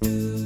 [0.00, 0.44] Välkomna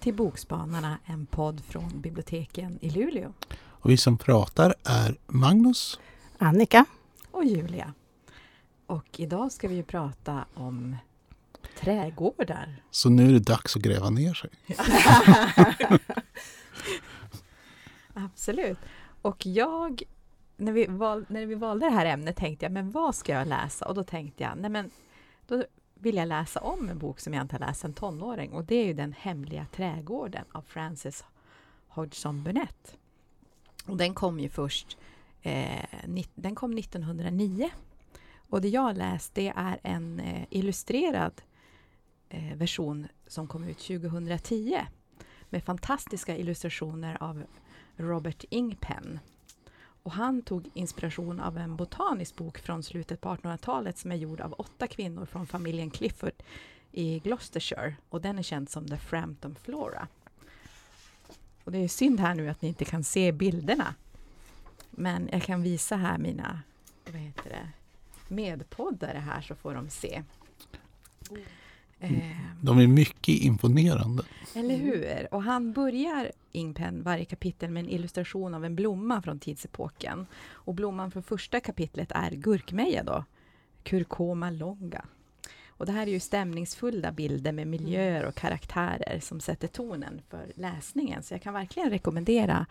[0.00, 3.32] till Bokspanarna, en podd från biblioteken i Luleå.
[3.56, 6.00] Och vi som pratar är Magnus,
[6.38, 6.84] Annika
[7.30, 7.94] och Julia.
[8.86, 10.96] Och idag ska vi ju prata om
[11.80, 12.82] trädgårdar.
[12.90, 14.50] Så nu är det dags att gräva ner sig.
[18.24, 18.78] Absolut.
[19.22, 20.02] Och jag,
[20.56, 23.48] när vi, val, när vi valde det här ämnet tänkte jag, men vad ska jag
[23.48, 23.88] läsa?
[23.88, 24.90] Och då tänkte jag, nej men
[25.46, 28.64] då vill jag läsa om en bok som jag inte har läst som tonåring och
[28.64, 31.24] det är ju Den hemliga trädgården av Frances
[31.88, 32.96] Hodgson Burnett.
[33.86, 34.98] Och den kom ju först,
[35.42, 35.84] eh,
[36.34, 37.70] den kom 1909.
[38.50, 41.42] Och det jag har läst det är en eh, illustrerad
[42.28, 44.80] eh, version som kom ut 2010
[45.50, 47.42] med fantastiska illustrationer av
[47.98, 49.18] Robert Ingpen.
[50.02, 54.40] Och han tog inspiration av en botanisk bok från slutet på 1800-talet som är gjord
[54.40, 56.32] av åtta kvinnor från familjen Clifford
[56.92, 57.96] i Gloucestershire.
[58.08, 60.08] Och den är känd som The Frampton Flora.
[61.64, 63.94] Och det är synd här nu att ni inte kan se bilderna.
[64.90, 66.62] Men jag kan visa här mina
[67.12, 67.68] vad heter det,
[68.28, 70.22] medpoddare här så får de se.
[71.30, 71.38] Oh.
[72.00, 72.18] Eh,
[72.62, 74.22] de är mycket imponerande.
[74.54, 75.34] Eller hur?
[75.34, 80.26] Och han börjar Ingpen varje kapitel med en illustration av en blomma från tidsepoken.
[80.50, 83.24] Och blomman från första kapitlet är gurkmeja då,
[83.82, 85.04] Curcoma longa.
[85.68, 90.52] Och det här är ju stämningsfulla bilder med miljöer och karaktärer som sätter tonen för
[90.54, 91.22] läsningen.
[91.22, 92.66] Så jag kan verkligen rekommendera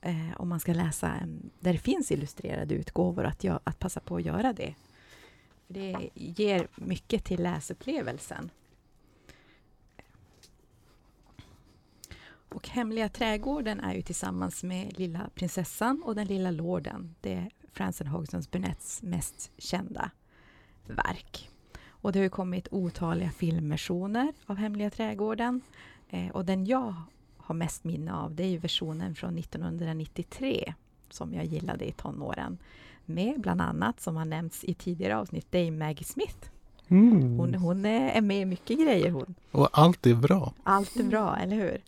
[0.00, 1.14] eh, om man ska läsa
[1.60, 4.74] där det finns illustrerade utgåvor att, jag, att passa på att göra det.
[5.70, 8.50] För det ger mycket till läsupplevelsen.
[12.28, 17.14] Och Hemliga trädgården är ju tillsammans med Lilla prinsessan och Den lilla lorden.
[17.20, 20.10] Det är Frances Hogsons Burnett's mest kända
[20.86, 21.50] verk.
[21.88, 25.60] Och det har ju kommit otaliga filmversioner av Hemliga trädgården.
[26.08, 26.94] Eh, och den jag
[27.36, 30.74] har mest minne av det är ju versionen från 1993
[31.10, 32.58] som jag gillade i tonåren.
[33.04, 36.50] Med bland annat, som har nämnts i tidigare avsnitt, är Maggie Smith.
[36.88, 37.38] Mm.
[37.38, 39.34] Hon, hon är med i mycket grejer hon.
[39.50, 40.54] Och allt är bra.
[40.62, 41.80] Allt är bra, eller hur?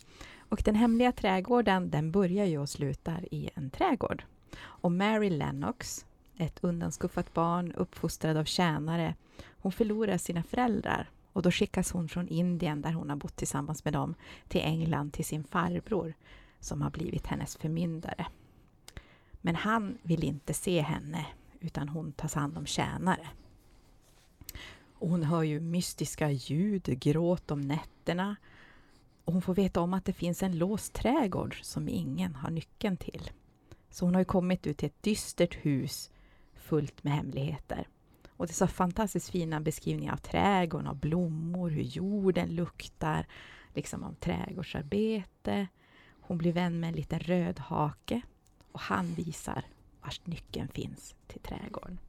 [0.49, 4.23] Och den hemliga trädgården, den börjar ju och slutar i en trädgård.
[4.61, 6.05] Och Mary Lennox,
[6.37, 9.15] ett undanskuffat barn uppfostrad av tjänare,
[9.49, 13.85] hon förlorar sina föräldrar och då skickas hon från Indien, där hon har bott tillsammans
[13.85, 14.15] med dem,
[14.47, 16.13] till England till sin farbror,
[16.59, 18.25] som har blivit hennes förmyndare.
[19.45, 21.25] Men han vill inte se henne,
[21.59, 23.27] utan hon tas hand om tjänare.
[24.93, 28.35] Och hon hör ju mystiska ljud, gråt om nätterna.
[29.25, 32.97] Och hon får veta om att det finns en låst trädgård som ingen har nyckeln
[32.97, 33.31] till.
[33.89, 36.11] Så hon har kommit ut till ett dystert hus
[36.55, 37.87] fullt med hemligheter.
[38.29, 43.27] Och det är så fantastiskt fina beskrivningar av trädgården, av blommor, hur jorden luktar,
[43.73, 45.67] liksom av trädgårdsarbete.
[46.21, 48.21] Hon blir vän med en liten rödhake
[48.73, 49.65] och han visar
[50.01, 51.99] vars nyckeln finns till trädgården.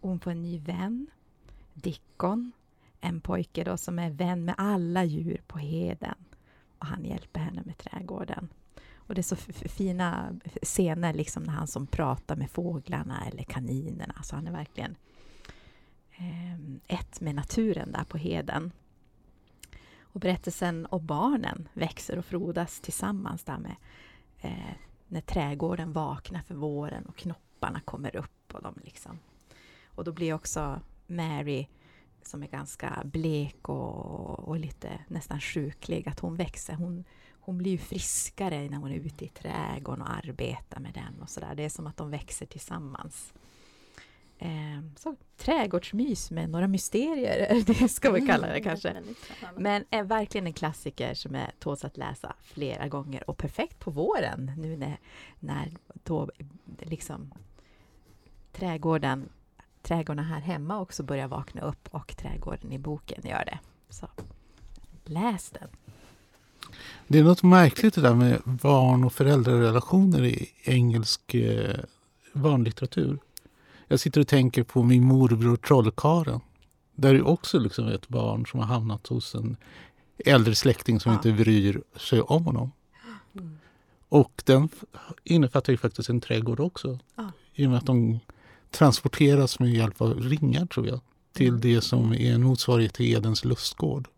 [0.00, 1.06] Och hon får en ny vän,
[1.74, 2.52] Dickon,
[3.00, 6.14] en pojke då som är vän med alla djur på heden.
[6.78, 8.48] Och han hjälper henne med trädgården.
[8.94, 9.36] Och det är så
[9.68, 14.22] fina scener liksom när han som pratar med fåglarna eller kaninerna.
[14.22, 14.96] Så han är verkligen
[16.10, 18.72] eh, ett med naturen där på heden.
[20.00, 23.76] Och berättelsen om barnen växer och frodas tillsammans där med
[24.40, 24.76] eh,
[25.12, 28.54] när trädgården vaknar för våren och knopparna kommer upp.
[28.54, 29.18] Och, de liksom.
[29.86, 31.66] och då blir också Mary,
[32.22, 36.74] som är ganska blek och, och lite nästan sjuklig, att hon växer.
[36.74, 41.22] Hon, hon blir friskare när hon är ute i trädgården och arbetar med den.
[41.22, 41.54] och så där.
[41.54, 43.32] Det är som att de växer tillsammans.
[44.44, 49.02] Eh, så, trädgårdsmys med några mysterier, det ska vi kalla det mm, kanske.
[49.56, 53.90] Men är verkligen en klassiker som är tåls att läsa flera gånger och perfekt på
[53.90, 54.98] våren nu när,
[55.40, 55.72] när
[56.04, 56.30] då
[56.78, 57.32] liksom
[58.52, 59.28] trädgården,
[59.82, 63.58] trädgårdarna här hemma också börjar vakna upp och trädgården i boken gör det.
[63.88, 64.08] Så
[65.04, 65.68] läs den!
[67.08, 71.76] Det är något märkligt det där med barn och föräldrarelationer i engelsk eh,
[72.32, 73.18] barnlitteratur.
[73.92, 76.40] Jag sitter och tänker på min morbror Trollkaren.
[76.94, 79.56] Där är också liksom ett barn som har hamnat hos en
[80.18, 81.16] äldre släkting som ja.
[81.16, 82.72] inte bryr sig om honom.
[83.34, 83.58] Mm.
[84.08, 84.68] Och den
[85.24, 86.98] innefattar ju faktiskt en trädgård också.
[87.16, 87.32] Ja.
[87.54, 88.18] I och med att de
[88.70, 91.00] transporteras med hjälp av ringar tror jag
[91.32, 91.60] till mm.
[91.60, 94.08] det som är en motsvarighet till Edens lustgård.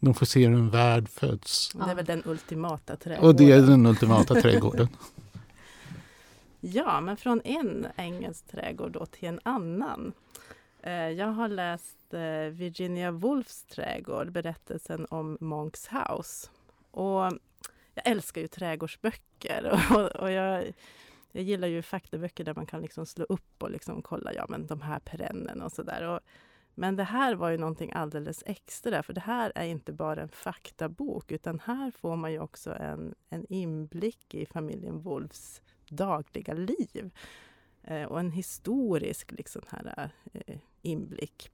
[0.00, 1.72] De får se hur en värld föds.
[1.74, 3.28] Det är väl den ultimata trädgården.
[3.28, 4.88] Och det är den ultimata trädgården.
[6.66, 10.12] Ja, men från en engelsk trädgård då till en annan.
[10.82, 16.50] Eh, jag har läst eh, Virginia Woolfs trädgård, berättelsen om Monks House.
[16.90, 17.22] Och
[17.94, 20.72] jag älskar ju trädgårdsböcker och, och jag,
[21.32, 24.66] jag gillar ju faktaböcker där man kan liksom slå upp och liksom kolla ja, men
[24.66, 26.20] de här perennerna och sådär.
[26.74, 30.28] Men det här var ju någonting alldeles extra, för det här är inte bara en
[30.28, 35.62] faktabok, utan här får man ju också en, en inblick i familjen Wolfs
[35.96, 37.12] dagliga liv.
[37.82, 41.50] Eh, och en historisk liksom, här, eh, inblick.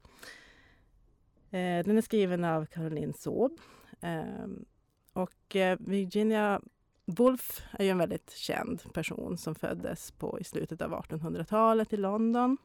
[1.51, 3.61] Eh, den är skriven av Caroline Saab.
[4.01, 4.65] Ehm,
[5.13, 6.61] och eh, Virginia
[7.05, 11.97] Woolf är ju en väldigt känd person som föddes på, i slutet av 1800-talet i
[11.97, 12.59] London.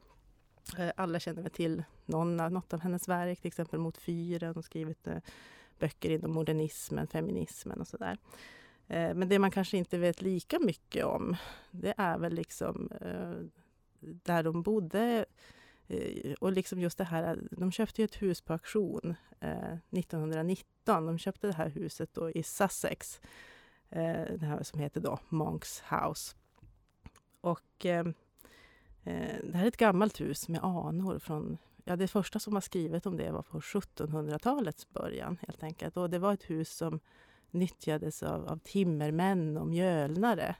[0.78, 4.48] Eh, alla känner väl till någon, något av hennes verk, till exempel Mot fyren.
[4.48, 5.18] Hon har skrivit eh,
[5.78, 8.12] böcker inom modernismen, feminismen och sådär.
[8.12, 8.18] Eh,
[8.88, 11.36] Eh, men det man kanske inte vet lika mycket om,
[11.70, 13.46] det är väl liksom eh,
[14.00, 15.24] där de bodde.
[15.86, 19.14] Eh, och liksom just det här, de köpte ju ett hus på auktion
[19.90, 21.06] 1919.
[21.06, 23.20] De köpte det här huset då i Sussex,
[23.88, 26.36] det här som heter då Monks House.
[27.40, 27.86] Och
[29.06, 32.60] Eh, det här är ett gammalt hus med anor från Ja, det första som var
[32.60, 35.96] skrivet om det var på 1700-talets början helt enkelt.
[35.96, 37.00] Och det var ett hus som
[37.56, 40.56] nyttjades av, av timmermän och mjölnare.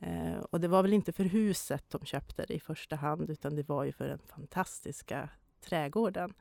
[0.00, 3.56] Eh, och det var väl inte för huset de köpte det i första hand utan
[3.56, 5.28] det var ju för den fantastiska
[5.60, 6.34] trädgården.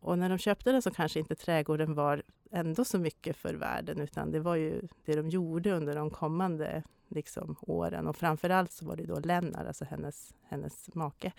[0.00, 4.00] Och när de köpte den så kanske inte trädgården var ändå så mycket för världen
[4.00, 8.06] utan det var ju det de gjorde under de kommande liksom, åren.
[8.06, 11.32] Och framförallt så var det då Lennart, alltså hennes, hennes make,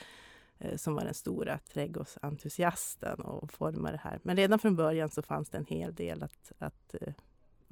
[0.59, 4.19] eh, som var den stora trädgårdsentusiasten och formade det här.
[4.23, 7.13] Men redan från början så fanns det en hel del att, att eh,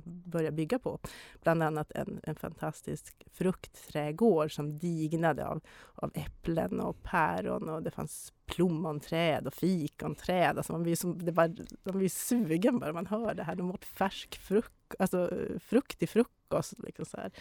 [0.06, 1.00] börja bygga på.
[1.44, 5.62] Bland annat en, en fantastisk fruktträdgård som dignade av,
[5.96, 10.58] av äpplen och päron och det fanns plommonträd och fikonträd.
[10.58, 13.56] Alltså man blir som, det var, man blir sugen bara man hör det här.
[13.56, 16.74] De åt färsk frukt, alltså frukt till frukost.
[16.84, 17.32] Liksom så här.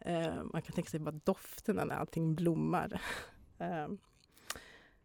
[0.00, 3.00] Eh, man kan tänka sig bara dofterna när allting blommar.
[3.62, 3.88] Eh,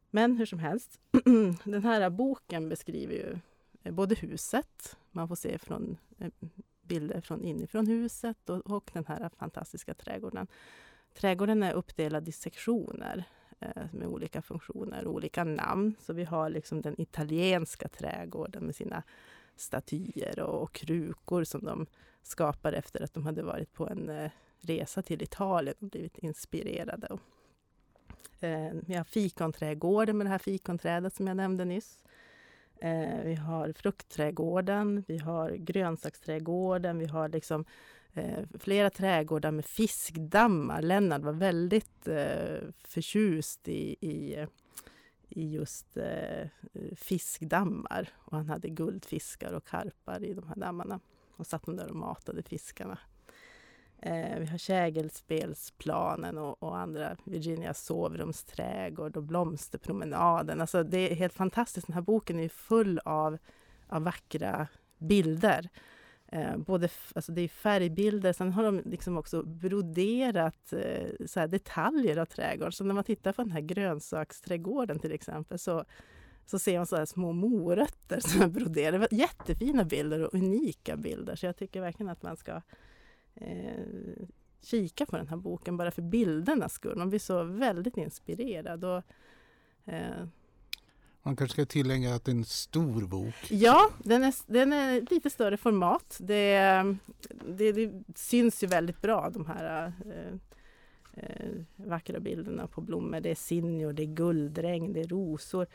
[0.09, 0.99] men hur som helst,
[1.63, 3.39] den här boken beskriver ju
[3.83, 6.31] eh, både huset, man får se från, eh,
[6.81, 10.47] bilder från inifrån huset och, och den här fantastiska trädgården.
[11.13, 13.23] Trädgården är uppdelad i sektioner
[13.59, 15.95] eh, med olika funktioner och olika namn.
[15.99, 19.03] Så vi har liksom den italienska trädgården med sina
[19.55, 21.85] statyer och, och krukor som de
[22.23, 24.31] skapar efter att de hade varit på en eh,
[24.61, 27.17] resa till Italien och blivit inspirerade.
[28.39, 32.03] Eh, vi har fikonträdgården med det här fikonträdet som jag nämnde nyss.
[32.79, 37.65] Eh, vi har fruktträdgården, vi har grönsaksträdgården, vi har liksom
[38.13, 40.81] eh, flera trädgårdar med fiskdammar.
[40.81, 44.45] Lennart var väldigt eh, förtjust i, i,
[45.29, 46.47] i just eh,
[46.95, 48.09] fiskdammar.
[48.15, 50.99] Och han hade guldfiskar och karpar i de här dammarna.
[51.37, 52.99] Och satt där och matade fiskarna.
[54.01, 60.61] Eh, vi har Kägelspelsplanen och, och andra, Virginias sovrumsträdgård och Blomsterpromenaden.
[60.61, 61.87] Alltså det är helt fantastiskt.
[61.87, 63.37] Den här boken är full av,
[63.87, 65.69] av vackra bilder.
[66.27, 72.17] Eh, både alltså det är färgbilder, sen har de liksom också broderat eh, så detaljer
[72.17, 72.71] av trädgården.
[72.71, 75.85] Så när man tittar på den här grönsaksträdgården till exempel så,
[76.45, 79.07] så ser man så här små morötter som är broderade.
[79.11, 81.35] Jättefina bilder och unika bilder.
[81.35, 82.61] Så jag tycker verkligen att man ska
[83.35, 84.27] eh,
[84.61, 86.97] kika på den här boken bara för bildernas skull.
[86.97, 88.85] Man blir så väldigt inspirerad.
[88.85, 89.03] Och,
[89.85, 90.25] eh,
[91.25, 93.35] man kanske ska tillägga att det är en stor bok.
[93.49, 96.17] Ja, den är, den är lite större format.
[96.19, 96.59] Det,
[97.47, 100.33] det, det syns ju väldigt bra de här eh,
[101.13, 103.19] eh, vackra bilderna på blommor.
[103.19, 105.67] Det är sinjor, det är guldregn, det är rosor.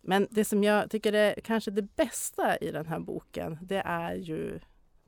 [0.00, 4.14] Men det som jag tycker är kanske det bästa i den här boken, det är
[4.14, 4.60] ju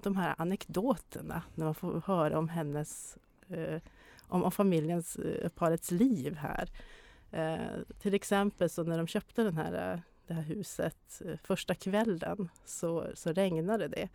[0.04, 3.18] de här anekdoterna när man får höra om hennes
[3.49, 3.80] eh,
[4.28, 6.68] om, om familjens, eh, parets liv här.
[7.30, 11.75] Eh, till exempel så när de köpte den här, eh, det här huset eh, första
[11.75, 14.08] kvällen så, så regnade det.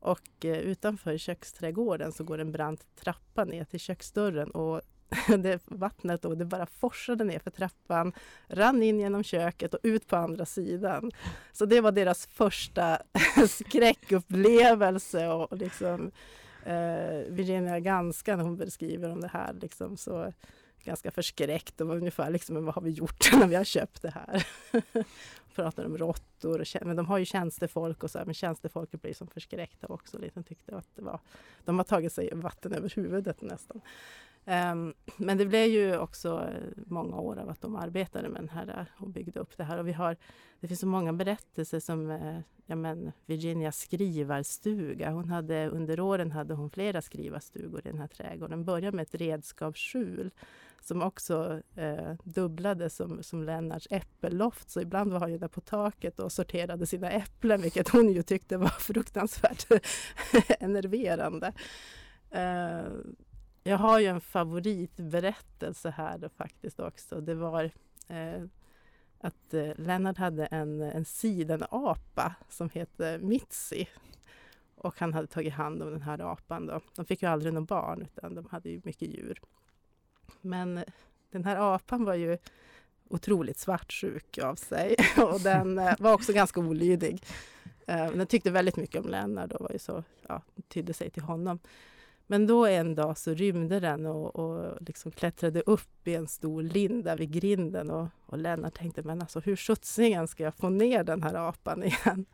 [0.00, 4.80] Och eh, utanför köksträdgården så går en brant trappa ner till köksdörren och
[5.38, 8.12] det vattnet och det bara forsade ner för trappan,
[8.48, 11.10] rann in genom köket och ut på andra sidan.
[11.52, 12.98] Så det var deras första
[13.48, 16.10] skräckupplevelse och liksom
[16.64, 20.32] eh, Virginia Ganska när hon beskriver om det här liksom, så
[20.84, 24.10] ganska förskräckt och var ungefär liksom, vad har vi gjort när vi har köpt det
[24.10, 24.46] här?
[25.54, 29.14] Pratar om råttor, och, men de har ju tjänstefolk och så här, men tjänstefolket blir
[29.14, 30.18] som förskräckta också.
[30.18, 31.20] Liksom, tyckte att det var,
[31.64, 33.80] de har tagit sig vatten över huvudet nästan.
[34.44, 38.48] Ehm, men det blev ju också eh, många år av att de arbetade med den
[38.48, 39.78] här eh, och byggde upp det här.
[39.78, 40.16] Och vi har,
[40.60, 45.10] det finns så många berättelser som eh, ja, men Virginias skrivarstuga.
[45.10, 48.64] Hon hade, under åren hade hon flera skrivarstugor i den här trädgården.
[48.64, 50.30] Började med ett redskapsskjul
[50.80, 54.70] som också eh, dubblade som, som Lennarts äppelloft.
[54.70, 58.22] Så ibland var han ju där på taket och sorterade sina äpplen, vilket hon ju
[58.22, 59.66] tyckte var fruktansvärt
[60.60, 61.52] enerverande.
[62.30, 62.84] Eh,
[63.62, 67.20] jag har ju en favoritberättelse här då faktiskt också.
[67.20, 67.70] Det var
[68.08, 68.42] eh,
[69.20, 73.88] att eh, Lennart hade en, en sidenapa som hette Mitzi.
[74.74, 76.66] Och han hade tagit hand om den här apan.
[76.66, 76.80] Då.
[76.96, 79.40] De fick ju aldrig några barn utan de hade ju mycket djur.
[80.40, 80.84] Men eh,
[81.30, 82.38] den här apan var ju
[83.08, 87.22] otroligt svartsjuk av sig och den eh, var också ganska olydig.
[87.86, 91.22] Eh, den tyckte väldigt mycket om Lennart och var ju så, ja, tydde sig till
[91.22, 91.58] honom.
[92.30, 96.62] Men då en dag så rymde den och, och liksom klättrade upp i en stor
[96.62, 101.04] linda vid grinden och, och Lennart tänkte, men alltså hur sjuttsingen ska jag få ner
[101.04, 102.26] den här apan igen?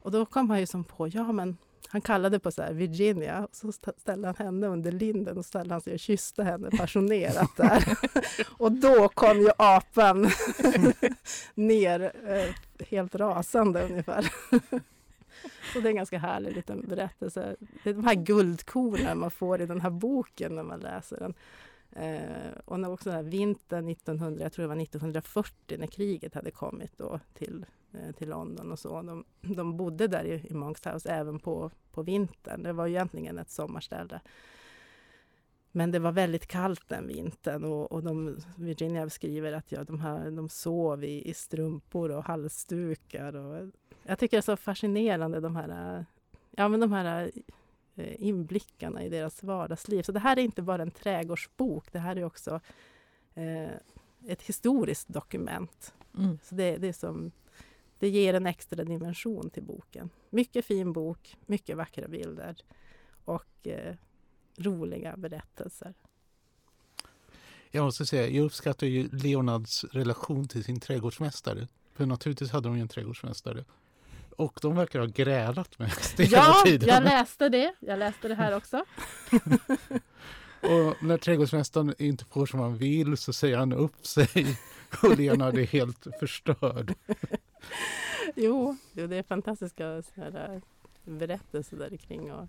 [0.00, 1.56] Och då kom han ju som på, ja men
[1.88, 5.74] han kallade på så här Virginia och så ställde han henne under linden och ställde
[5.74, 7.98] han sig och kysste henne passionerat där.
[8.58, 10.30] och då kom ju apan
[11.54, 12.54] ner eh,
[12.88, 14.32] helt rasande ungefär.
[15.72, 17.56] Så det är en ganska härlig liten berättelse.
[17.84, 21.34] Det är de här guldkornen man får i den här boken när man läser den.
[21.96, 26.34] Eh, och när också den här vintern 1900, jag tror det var 1940 när kriget
[26.34, 29.02] hade kommit då till, eh, till London och så.
[29.02, 32.62] De, de bodde där i, i Monks House även på, på vintern.
[32.62, 34.20] Det var egentligen ett sommarställe.
[35.76, 40.00] Men det var väldigt kallt den vintern och, och de, Virginia skriver att ja, de,
[40.00, 43.36] här, de sov i, i strumpor och halsdukar.
[43.36, 43.70] Och,
[44.04, 46.06] jag tycker det är så fascinerande de här,
[46.50, 47.30] ja, men de här
[47.96, 50.02] eh, inblickarna i deras vardagsliv.
[50.02, 52.60] Så det här är inte bara en trädgårdsbok, det här är också
[53.34, 53.70] eh,
[54.26, 55.94] ett historiskt dokument.
[56.18, 56.38] Mm.
[56.42, 57.32] Så det, det, är som,
[57.98, 60.10] det ger en extra dimension till boken.
[60.30, 62.56] Mycket fin bok, mycket vackra bilder
[63.24, 63.94] och eh,
[64.56, 65.94] roliga berättelser.
[67.70, 71.68] Jag måste säga, jag uppskattar ju Leonards relation till sin trädgårdsmästare.
[71.94, 73.64] För naturligtvis hade de ju en trädgårdsmästare.
[74.36, 76.88] Och de verkar ha grälat mest hela ja, tiden.
[76.88, 77.74] Ja, jag läste det.
[77.80, 78.76] Jag läste det här också.
[80.60, 84.28] och när trädgårdsmästaren inte får som han vill så säger han upp sig
[85.02, 86.94] och Leonard är helt förstörd.
[88.34, 90.62] jo, det är fantastiska sådär,
[91.04, 92.32] berättelser där kring.
[92.32, 92.48] Och,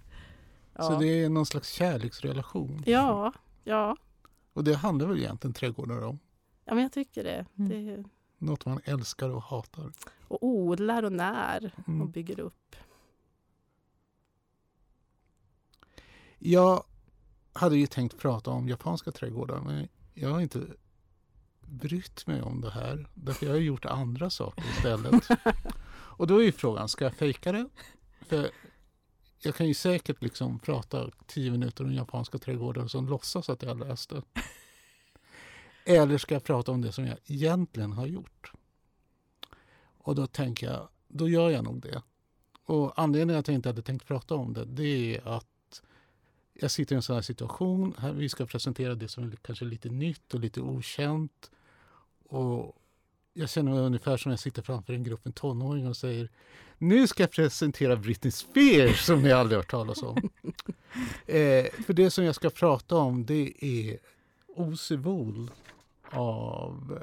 [0.74, 0.84] ja.
[0.84, 2.84] Så det är någon slags kärleksrelation?
[2.86, 3.98] Ja, ja.
[4.54, 6.20] Och det handlar väl egentligen trädgårdar om?
[6.66, 7.46] Ja, men jag tycker det.
[7.58, 7.70] Mm.
[7.70, 8.04] det
[8.46, 9.92] något man älskar och hatar.
[10.28, 12.02] Och odlar och när mm.
[12.02, 12.76] och bygger upp.
[16.40, 16.84] Jag
[17.54, 20.68] hade ju tänkt prata om japanska trädgårdar men jag har inte
[21.62, 23.08] brytt mig om det här.
[23.14, 25.28] Därför jag har gjort andra saker istället.
[25.90, 27.70] och då är ju frågan, ska jag fejka det?
[28.22, 28.52] För
[29.40, 33.80] jag kan ju säkert liksom prata tio minuter om japanska trädgårdar som låtsas att jag
[33.80, 34.22] läste.
[35.86, 38.52] Eller ska jag prata om det som jag egentligen har gjort?
[39.98, 42.02] Och då tänker jag, då gör jag nog det.
[42.66, 45.82] Och anledningen att jag inte hade tänkt prata om det, det är att
[46.54, 47.96] jag sitter i en sån här situation.
[47.98, 51.52] Här vi ska presentera det som är kanske lite nytt och lite okänt.
[52.30, 52.76] Och
[53.34, 56.30] jag känner mig ungefär som jag sitter framför en grupp med tonåringar och säger
[56.78, 60.18] nu ska jag presentera Britney Spears som ni aldrig hört talas om.
[61.26, 63.98] eh, för det som jag ska prata om det är
[64.56, 65.52] Osebol
[66.16, 67.00] av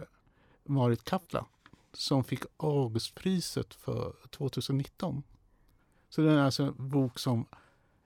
[0.64, 1.46] Marit Kapla
[1.92, 5.22] som fick Augustpriset för 2019.
[6.08, 7.46] Så det är alltså en bok som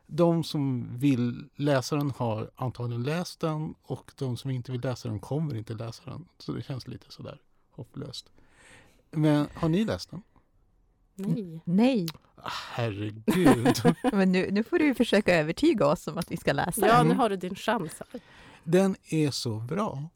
[0.06, 5.08] de som vill läsa den har antagligen läst den och de som inte vill läsa
[5.08, 6.28] den kommer inte läsa den.
[6.38, 8.30] Så det känns lite sådär hopplöst.
[9.10, 10.22] Men har ni läst den?
[11.14, 11.60] Nej.
[11.64, 12.08] Nej.
[12.72, 13.96] Herregud.
[14.12, 16.90] Men nu, nu får du försöka övertyga oss om att vi ska läsa den.
[16.90, 17.92] Ja, nu har du din chans.
[18.12, 18.20] Här.
[18.64, 20.08] Den är så bra.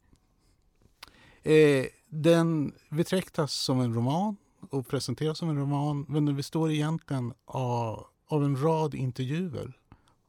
[1.43, 4.37] Eh, den betraktas som en roman
[4.71, 9.79] och presenteras som en roman men den består egentligen av, av en rad intervjuer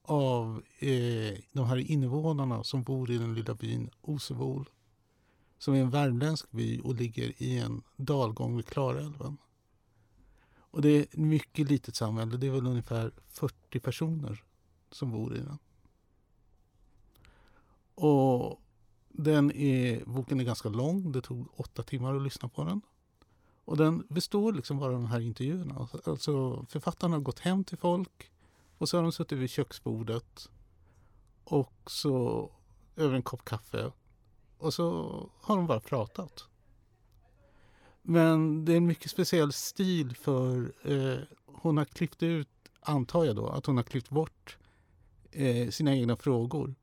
[0.01, 4.69] av eh, de här invånarna som bor i den lilla byn Osebol
[5.57, 9.37] som är en värmländsk by och ligger i en dalgång vid Klarälven.
[10.53, 12.37] Och det är ett mycket litet samhälle.
[12.37, 14.43] Det är väl ungefär 40 personer
[14.91, 15.57] som bor i den.
[17.95, 18.61] Och
[19.13, 22.81] den är, boken är ganska lång, det tog åtta timmar att lyssna på den.
[23.65, 25.87] Och den består liksom bara av de här intervjuerna.
[26.05, 28.31] Alltså författarna har gått hem till folk
[28.77, 30.49] och så har de suttit vid köksbordet
[31.43, 32.49] och så
[32.95, 33.91] över en kopp kaffe
[34.57, 36.47] och så har de bara pratat.
[38.01, 42.49] Men det är en mycket speciell stil för eh, hon har klippt ut,
[42.79, 44.57] antar jag då, att hon har klippt bort
[45.31, 46.75] eh, sina egna frågor.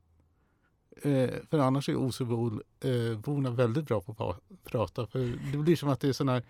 [1.03, 5.07] Eh, för annars är Oseborna eh, väldigt bra på att prata.
[5.07, 5.19] För
[5.51, 6.43] det blir som att det är sådana här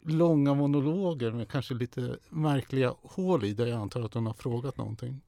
[0.00, 4.76] långa monologer med kanske lite märkliga hål i där jag antar att de har frågat
[4.76, 5.20] någonting.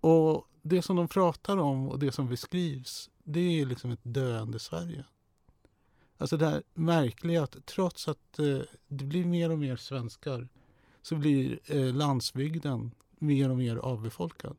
[0.00, 4.58] Och det som de pratar om och det som beskrivs, det är liksom ett döende
[4.58, 5.04] Sverige.
[6.18, 10.48] Alltså det här märkliga att trots att eh, det blir mer och mer svenskar
[11.02, 14.56] så blir eh, landsbygden mer och mer avbefolkad.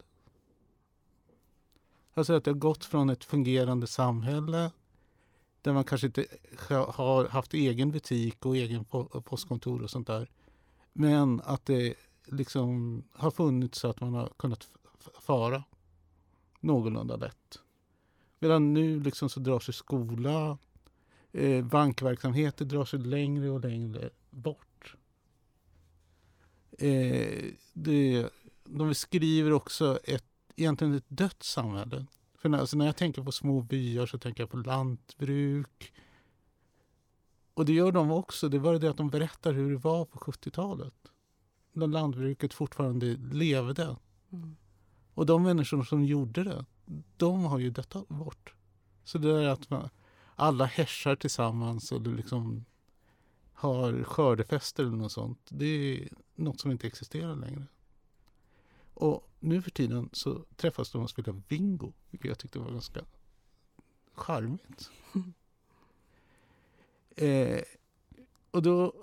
[2.18, 4.72] Alltså att det har gått från ett fungerande samhälle
[5.62, 6.26] där man kanske inte
[6.88, 8.86] har haft egen butik och egen
[9.24, 10.30] postkontor och sånt där.
[10.94, 11.96] Men att det
[12.26, 14.68] liksom har funnits så att man har kunnat
[15.22, 15.64] fara
[16.60, 17.60] någorlunda lätt.
[18.40, 20.58] Medan nu liksom så drar sig skola,
[21.32, 24.96] eh, bankverksamheter drar sig längre och längre bort.
[26.72, 27.44] Eh,
[27.74, 28.30] det,
[28.64, 32.06] de beskriver också ett, egentligen ett dött samhälle.
[32.38, 35.94] För när, alltså när jag tänker på små byar så tänker jag på lantbruk.
[37.54, 38.50] Och det gör de också.
[38.50, 40.94] Det var det att de berättar hur det var på 70-talet.
[41.74, 43.96] När lantbruket fortfarande levde.
[44.32, 44.56] Mm.
[45.14, 46.66] Och de människor som gjorde det,
[47.18, 48.54] de har ju dött bort.
[49.04, 49.90] Så det är att man,
[50.36, 52.66] alla häschar tillsammans eller liksom
[53.54, 55.40] har skördefester eller något sånt.
[55.50, 57.68] Det är något som inte existerar längre.
[58.94, 63.02] Och nu för tiden så träffas de och spelar bingo, vilket jag tyckte var ganska
[64.14, 64.92] charmigt.
[67.16, 67.62] eh,
[68.52, 68.94] och då,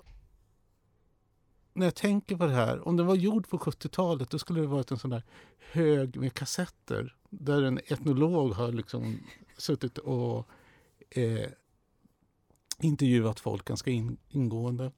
[1.73, 4.67] när jag tänker på det här, om den var gjord på 70-talet då skulle det
[4.67, 5.23] varit en sån där
[5.59, 9.21] hög med kassetter där en etnolog har liksom
[9.57, 10.49] suttit och
[11.11, 11.51] eh,
[12.81, 14.93] intervjuat folk ganska in, ingående.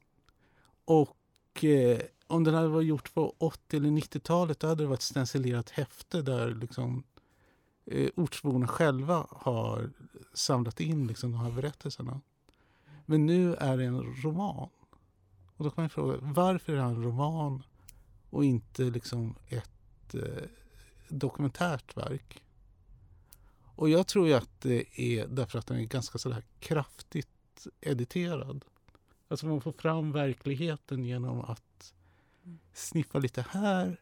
[0.85, 1.16] Och
[1.62, 5.03] eh, om den hade varit gjort på 80 eller 90-talet då hade det varit ett
[5.03, 7.05] stencilerat häfte där liksom,
[7.85, 9.90] eh, ortsborna själva har
[10.35, 12.21] samlat in liksom, de här berättelserna.
[13.07, 14.69] Men nu är det en roman.
[15.57, 17.62] Och då kan man fråga, varför är det en roman
[18.31, 20.45] och inte liksom ett eh,
[21.09, 22.43] dokumentärt verk?
[23.77, 28.64] Och jag tror ju att det är därför att den är ganska sådär kraftigt editerad.
[29.28, 31.94] Alltså man får fram verkligheten genom att
[32.72, 34.00] sniffa lite här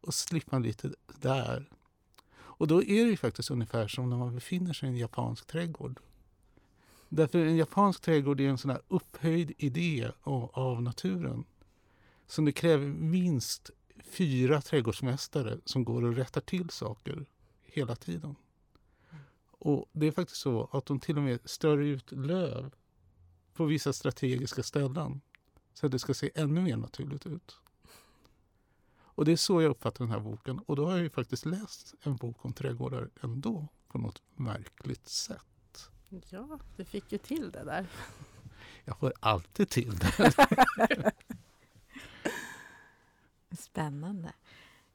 [0.00, 1.70] och slippa lite där.
[2.34, 5.46] Och då är det ju faktiskt ungefär som när man befinner sig i en japansk
[5.46, 6.00] trädgård.
[7.08, 11.44] Därför en japansk trädgård är en sån här upphöjd idé av, av naturen.
[12.26, 13.70] Som det kräver minst
[14.04, 17.26] fyra trädgårdsmästare som går och rättar till saker
[17.62, 18.36] hela tiden.
[19.50, 22.70] Och det är faktiskt så att de till och med strör ut löv
[23.54, 25.20] på vissa strategiska ställen
[25.74, 27.58] så att det ska se ännu mer naturligt ut.
[29.14, 30.58] Och det är så jag uppfattar den här boken.
[30.58, 35.08] Och då har jag ju faktiskt läst en bok om trädgårdar ändå på något märkligt
[35.08, 35.90] sätt.
[36.28, 37.86] Ja, du fick ju till det där.
[38.84, 40.32] Jag får alltid till det.
[43.58, 44.32] Spännande.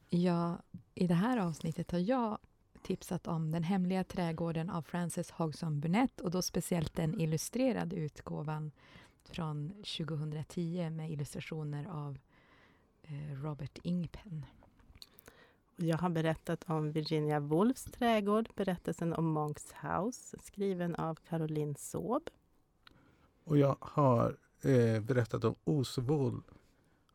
[0.08, 0.62] Ja,
[0.94, 2.38] I det här avsnittet har jag
[2.88, 8.70] tipsat om Den hemliga trädgården av Frances Hodgson Burnett och då speciellt den illustrerade utgåvan
[9.24, 12.18] från 2010 med illustrationer av
[13.02, 14.46] eh, Robert Ingpen.
[15.76, 22.30] Jag har berättat om Virginia Woolfs trädgård, berättelsen om Monks House, skriven av Caroline Saab.
[23.44, 26.42] Och jag har eh, berättat om Osebol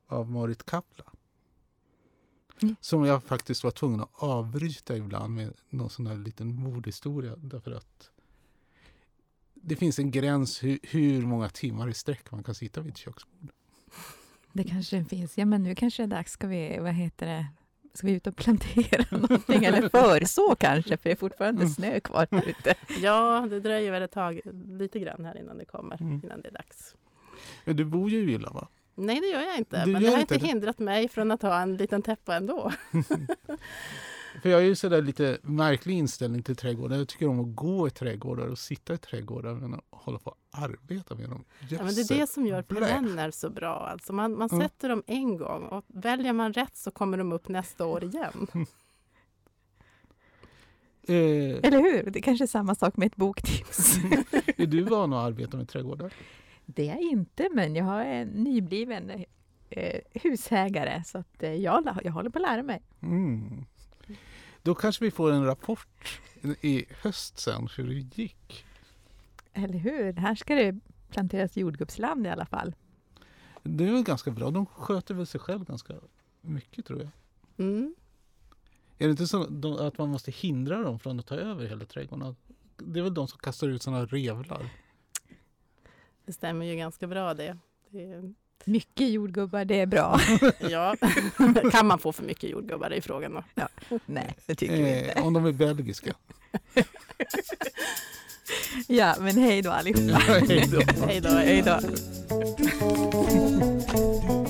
[0.08, 1.06] av Marit Kapla.
[2.64, 2.76] Mm.
[2.82, 7.36] Som jag faktiskt var tvungen att avbryta ibland med någon sån här liten mordhistoria.
[7.38, 8.10] Därför att
[9.54, 12.98] det finns en gräns hur, hur många timmar i sträck man kan sitta vid ett
[12.98, 13.52] köksbord.
[14.54, 15.38] Det kanske finns.
[15.38, 16.32] Ja, men nu kanske det är dags.
[16.32, 17.48] Ska vi, vad heter det,
[17.94, 19.66] ska vi ut och plantera någonting?
[19.66, 21.74] Eller förså kanske, för det är fortfarande mm.
[21.74, 22.76] snö kvar ute.
[23.02, 26.22] Ja, det dröjer väl ett tag, lite grann här innan det kommer, mm.
[26.24, 26.96] innan det är dags.
[27.66, 28.68] Men du bor ju i villa, va?
[28.96, 29.86] Nej, det gör jag inte.
[29.86, 30.46] Du men det har inte det.
[30.46, 32.72] hindrat mig från att ha en liten täppa ändå.
[34.42, 36.98] För jag har ju sådär lite märklig inställning till trädgårdar.
[36.98, 40.30] Jag tycker om att gå i trädgårdar och sitta i trädgårdar men att hålla på
[40.30, 41.46] att arbeta med dem.
[41.70, 43.76] ja, men det är det som gör perenner så bra.
[43.76, 44.98] Alltså man, man sätter mm.
[44.98, 48.48] dem en gång och väljer man rätt så kommer de upp nästa år igen.
[51.08, 51.16] Eh,
[51.64, 52.10] Eller hur?
[52.12, 53.98] Det kanske är samma sak med ett boktips.
[54.58, 56.14] är du van att arbeta med trädgårdar?
[56.66, 59.26] Det är jag inte, men jag är en nybliven
[59.70, 62.82] eh, husägare så att eh, jag, jag håller på att lära mig.
[63.02, 63.66] Mm.
[64.62, 66.20] Då kanske vi får en rapport
[66.62, 68.66] i höst sen hur det gick.
[69.54, 70.14] Eller hur?
[70.14, 72.76] Här ska det planteras jordgubbsland i alla fall.
[73.64, 74.52] Det är väl ganska bra.
[74.52, 75.94] De sköter väl sig själv ganska
[76.42, 77.10] mycket tror jag.
[77.58, 77.96] Mm.
[78.98, 79.42] Är det inte så
[79.80, 82.36] att man måste hindra dem från att ta över hela trädgården?
[82.78, 84.70] Det är väl de som kastar ut sådana revlar?
[86.26, 87.58] Det stämmer ju ganska bra det.
[87.90, 88.34] det
[88.66, 90.20] Mycket jordgubbar, det är bra.
[90.60, 90.96] ja,
[91.72, 92.92] kan man få för mycket jordgubbar?
[92.92, 93.68] Är frågan då.
[94.06, 95.12] Nej, det tycker vi inte.
[95.12, 96.14] Eh, om de är belgiska.
[98.88, 100.18] Ja, men hej då allihopa.
[100.18, 100.82] Hej då.
[101.06, 101.30] Hej då.
[101.30, 101.80] Hej då.